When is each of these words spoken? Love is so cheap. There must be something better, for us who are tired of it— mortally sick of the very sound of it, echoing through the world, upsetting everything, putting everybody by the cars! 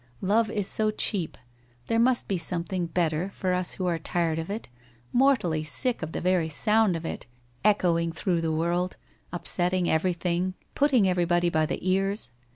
Love 0.21 0.49
is 0.49 0.67
so 0.67 0.89
cheap. 0.89 1.37
There 1.85 1.99
must 1.99 2.27
be 2.27 2.39
something 2.39 2.87
better, 2.87 3.29
for 3.35 3.53
us 3.53 3.73
who 3.73 3.85
are 3.85 3.99
tired 3.99 4.39
of 4.39 4.49
it— 4.49 4.67
mortally 5.13 5.63
sick 5.63 6.01
of 6.01 6.11
the 6.11 6.19
very 6.19 6.49
sound 6.49 6.95
of 6.95 7.05
it, 7.05 7.27
echoing 7.63 8.11
through 8.11 8.41
the 8.41 8.51
world, 8.51 8.97
upsetting 9.31 9.87
everything, 9.87 10.55
putting 10.73 11.07
everybody 11.07 11.49
by 11.49 11.67
the 11.67 11.77
cars! 11.77 12.31